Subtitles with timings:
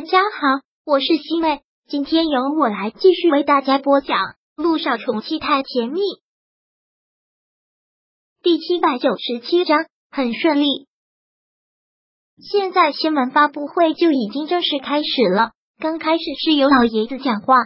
[0.00, 4.16] 大家好，我是西妹，今天由我来继续为大家播讲
[4.56, 6.00] 《路上宠妻太甜蜜》
[8.42, 10.86] 第七百九十七章，很顺利。
[12.38, 17.56] 现在新闻发布会就已经正式开始了，刚开始是由老爷子讲话，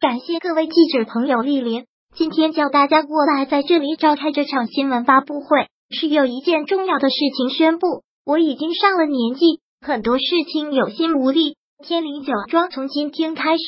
[0.00, 1.84] 感谢各位记者朋友莅临。
[2.14, 8.02] 今天叫大家过来，在这里召开这场新闻发布会，是有一件重要的事情宣布。
[8.24, 9.60] 我已经上了年纪。
[9.82, 13.64] 很多事情有心无力，天灵酒庄从今天开始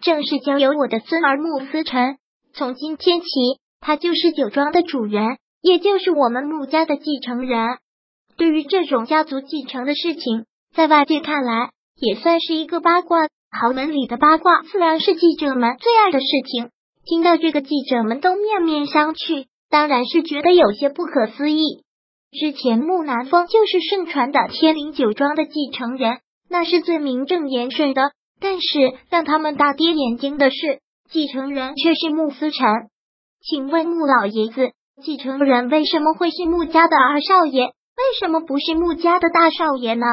[0.00, 2.16] 正式交由我的孙儿穆思辰。
[2.54, 3.26] 从今天起，
[3.80, 7.78] 他就是酒庄的主人，也就是我们穆家的继承人。
[8.38, 13.28] 对于这种家族继承的事情，在外界看来也算是一个八卦。
[13.52, 16.70] 豪门里的八卦，自然是记者们最爱的事情。
[17.04, 21.84] 听到这个，记者们都面面相觑，当然是觉得有些不可思议。
[22.32, 28.12] 之前穆南风就是盛传的天灵酒庄的继承人，那是最名正言顺的。
[28.40, 32.66] 但是让他们大跌眼镜的是，继承人却是穆思辰。
[33.42, 37.64] 请问穆老爷子，继承人为什么会是穆家的二少爷？
[37.64, 40.06] 为什么不是穆家的大少爷呢？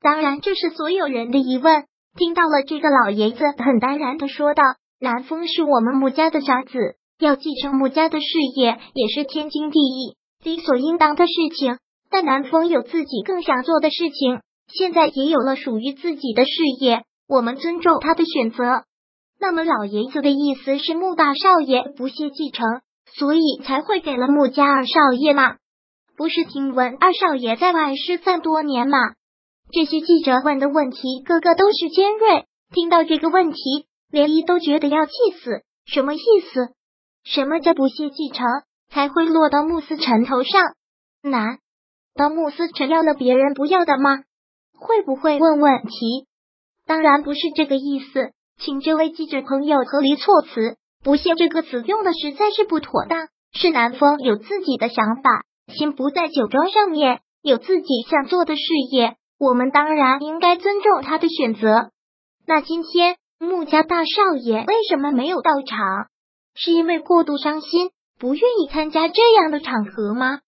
[0.00, 1.84] 当然，这是所有人的疑问。
[2.16, 4.62] 听到了这个老爷子很淡然的说道
[5.00, 6.78] ：“南风是我们穆家的长子，
[7.18, 11.78] 要继承穆家的事业也是天经地义。”理所应当的事情，
[12.10, 16.50] 但南风有自己更想做的事情，现在也有了属于自己的事
[16.80, 18.84] 业，我们尊重他的选择。
[19.38, 22.80] 那么老爷子的意思是穆大少爷不屑继承，
[23.14, 25.56] 所以才会给了穆家二少爷吗？
[26.16, 28.98] 不是听闻二少爷在外失散多年吗？
[29.70, 32.46] 这些记者问的问题，个个都是尖锐。
[32.72, 33.58] 听到这个问题，
[34.10, 35.62] 连一都觉得要气死。
[35.84, 36.18] 什么意
[36.52, 36.70] 思？
[37.24, 38.46] 什么叫不屑继承？
[38.88, 40.62] 才会落到穆思辰头上？
[41.22, 41.58] 难
[42.14, 44.22] 道穆思辰要了别人不要的吗？
[44.78, 46.26] 会不会问问题？
[46.86, 50.76] 当然不是这个意思，请这位记者朋友合理措辞。
[51.02, 53.28] 不屑这个词用的实在是不妥当。
[53.52, 61.90] 是南风有自己的想法，心不在酒庄上面，有自己想做的事业，我们当然应该尊重他的选择。
[62.46, 66.08] 那今天穆家大少爷为什么没有到场？
[66.54, 67.90] 是因为过度伤心？
[68.18, 70.40] 不愿意参加这样的场合吗？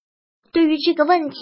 [0.53, 1.37] 对于这个问题，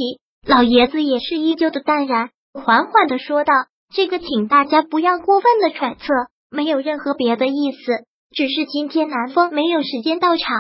[0.47, 2.31] 老爷子也是依旧的淡然，
[2.65, 3.53] 缓缓的说道
[3.95, 6.07] ：“这个，请大家不要过分的揣测，
[6.51, 10.57] 没有任何别的意思，只是今天南风没有时间到场。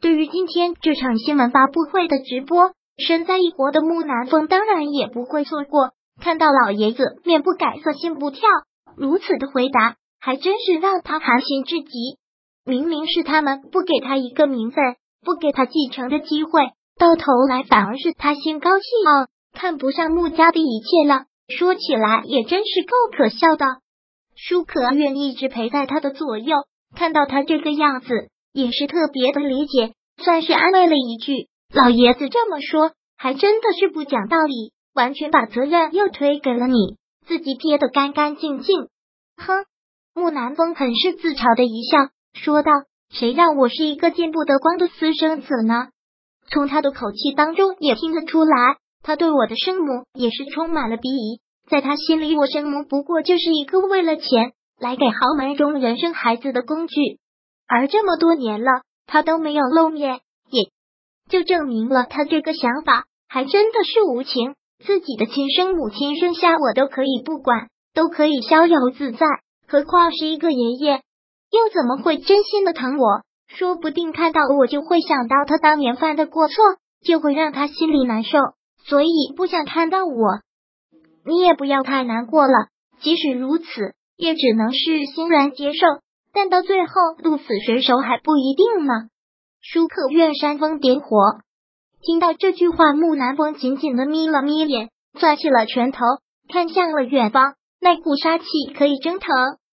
[0.00, 5.90] 对于今天这场新闻发布会的直播，身在异国的木南风当然也不会错过。
[6.20, 8.40] 看到老爷子面不改色心不跳，
[8.96, 12.18] 如此的回答，还真是让他寒心至极。”
[12.64, 16.50] 明明是他们不给他一个名分，不给他继承的机会，
[16.98, 19.26] 到头来反而是他心高气傲，
[19.58, 21.24] 看不上穆家的一切了。
[21.48, 23.66] 说起来也真是够可笑的。
[24.36, 26.54] 舒可愿一直陪在他的左右，
[26.94, 31.48] 看到他这个样子，也是特别的理解，算是安慰了一句。
[31.74, 38.82] 老爷子这么说，还真的是不讲道理，完全把责任又推给了你，自己撇得干干净净。
[39.36, 39.64] 哼，
[40.14, 42.10] 木南风很是自嘲的一笑。
[42.34, 42.70] 说道
[43.10, 45.88] ：“谁让我是一个见不得光的私生子呢？”
[46.52, 51.40] 从他的口气当中也听得出来，他对我的生母也是充满了鄙夷。
[51.68, 56.96] 在他心里，我生母不过就是一个为了钱来给豪门中人生孩子的工具。
[57.66, 60.20] 而这么多年了，他都没有露面，
[60.50, 60.70] 也
[61.28, 64.54] 就证明了他这个想法还真的是无情。
[64.84, 69.26] 自己的亲生母亲生下我都可以不管，都可以逍遥自在，
[69.66, 71.02] 何况是一个爷爷？
[71.50, 73.22] 又怎么会真心的疼我？
[73.48, 76.54] 说不定看到我就会想到他当年犯的过错，
[77.02, 78.38] 就会让他心里难受，
[78.88, 80.40] 所以不想看到我。
[81.24, 82.68] 你也不要太难过了，
[83.00, 83.64] 即使如此，
[84.16, 85.86] 也只能是欣然接受。
[86.32, 88.94] 但到最后鹿死谁手还不一定呢。
[89.60, 91.16] 舒克愿煽风点火。
[92.00, 95.98] 听到这句话，木南风紧紧的眯了眯眼，攥起了拳头，
[96.48, 97.54] 看向了远方。
[97.80, 98.44] 那股杀气
[98.76, 99.28] 可以蒸腾，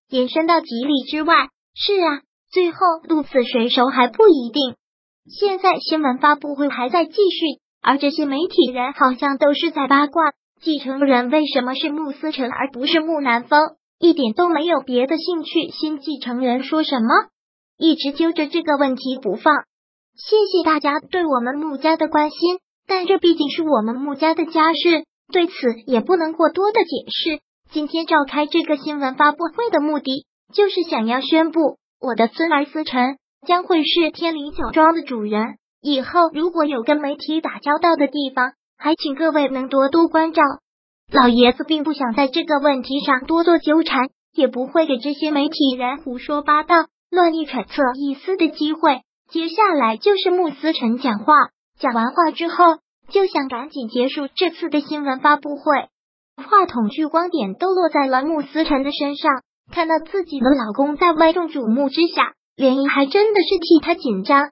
[0.09, 1.49] 延伸到几里之外。
[1.75, 4.75] 是啊，最后鹿死谁手还不一定。
[5.29, 13.59] 现在新闻发布会还在继续，而这些媒体人好像都是在八卦继承人为什么是穆思成而不是穆南风，
[13.99, 15.69] 一点都没有别的兴趣。
[15.69, 17.09] 新继承人说什么，
[17.77, 19.53] 一直揪着这个问题不放。
[20.15, 25.53] 谢谢大家对我们穆家的关心，但这毕竟是我们穆家的家事，对此
[25.85, 27.39] 也不能过多的解释。
[27.71, 30.25] 今天召开这个新闻发布会的目的。
[30.53, 35.57] 就是想要宣布，我的孙儿思辰将会是天灵酒庄的主人。
[35.85, 40.41] 以后如果有跟媒体打交道的地方，还请各位能多多关照。
[41.13, 46.75] 老爷子并不想在这个问题上多做纠缠，也不会给这些媒体人胡说八道、
[47.11, 49.01] 乱意揣测一丝的机会。
[49.29, 51.35] 接下来就是穆思成讲话，
[51.77, 52.65] 讲完话之后，
[53.11, 55.63] 就想赶紧结束这次的新闻发布会。
[56.35, 59.31] 话筒聚光点都落在了穆思成的身上，
[59.71, 64.49] 看到自己的老公在万众瞩目之下，连姨还真的是替他紧张。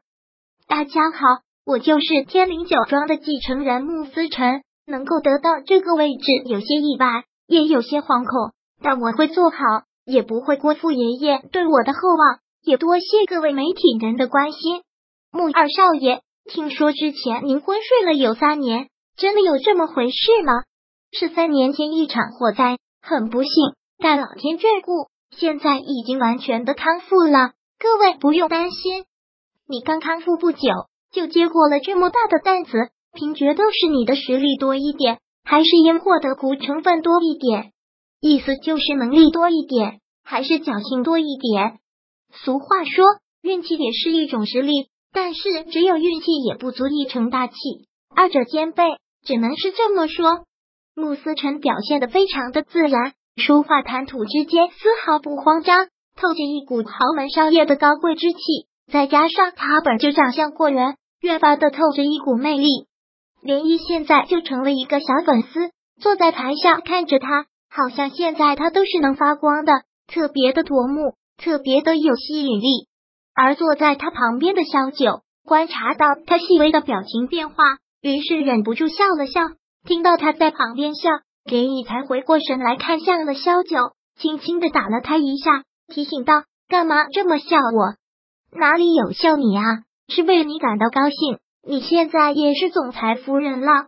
[0.67, 4.63] 大家好，我就是天灵酒庄的继承人穆思辰。
[4.85, 9.57] 能够得到这个位置，有些意外，也有些惶恐，但我会做好，
[10.05, 12.39] 也不会辜负爷爷对我的厚望。
[12.61, 14.81] 也多谢各位媒体人的关心。
[15.31, 16.21] 穆二少爷，
[16.51, 20.63] 听说之前您昏睡了有三年，真的有这么回事吗？
[21.11, 23.51] 是三年前一场火灾，很不幸，
[23.97, 27.51] 但老天眷顾，现在已经完全的康复了。
[27.79, 29.05] 各位不用担心，
[29.67, 30.59] 你刚康复不久，
[31.11, 32.71] 就接过了这么大的担子。
[33.13, 37.71] 凭觉得是你的实力多一点，还是因获得苦成分多一点？
[38.19, 41.79] 意思就是能力多一点，还是侥幸多一点？
[42.33, 43.05] 俗话说，
[43.41, 47.53] 运气也是一种实力，但是只有运气也不足以成大器，
[48.15, 48.83] 二者兼备，
[49.23, 50.45] 只能是这么说。
[50.95, 58.39] 穆思辰表现的非常的自然，说话谈吐之间丝毫不慌张，透着一股豪门少爷的高贵之气，
[58.91, 62.87] 再加上他本就长相过人，越发的透着一股魅力。
[63.43, 69.73] 涟漪现在就成了一个小粉丝，坐在台下看着他，好像现在他都是能发光的，
[70.07, 72.87] 特别的夺目，特别的有吸引力。
[73.35, 77.55] 而坐在他旁边的萧九观察到他细微的表情变化，
[78.01, 79.41] 于是忍不住笑了笑。
[79.85, 81.09] 听到他在旁边笑，
[81.45, 83.77] 涟漪才回过神来看向了萧九，
[84.17, 87.95] 轻轻的打了他一下，提醒道：“干嘛这么笑我？
[88.55, 89.63] 哪里有笑你啊？
[90.07, 93.87] 是为你感到高兴。”你现在也是总裁夫人了，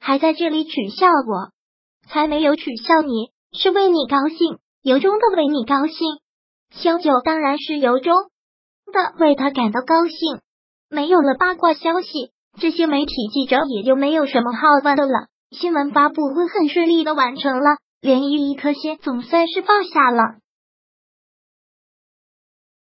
[0.00, 1.52] 还在这里取笑我？
[2.08, 5.96] 才没有取笑你，是为你高兴，由衷的为你高兴。
[6.72, 8.12] 萧九当然是由衷
[8.92, 10.40] 的为他感到高兴。
[10.90, 15.28] 没有了八卦消息，这些媒体记者也就没有什么好问的了。
[15.52, 20.41] 新闻发布会很顺利的完成了，连漪一颗心总算是放下了。